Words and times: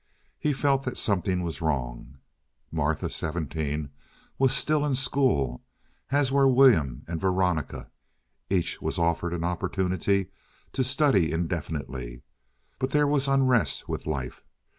He 0.39 0.51
felt 0.51 0.83
that 0.85 0.97
something 0.97 1.43
was 1.43 1.61
wrong. 1.61 2.17
Martha, 2.71 3.07
seventeen, 3.07 3.91
was 4.39 4.51
still 4.51 4.83
in 4.83 4.95
school, 4.95 5.63
as 6.09 6.31
were 6.31 6.49
William 6.49 7.03
and 7.07 7.21
Veronica. 7.21 7.91
Each 8.49 8.81
was 8.81 8.97
offered 8.97 9.31
an 9.31 9.43
opportunity 9.43 10.31
to 10.73 10.83
study 10.83 11.31
indefinitely; 11.31 12.23
but 12.79 12.89
there 12.89 13.05
was 13.05 13.27
unrest 13.27 13.87
with 13.87 14.07
life. 14.07 14.43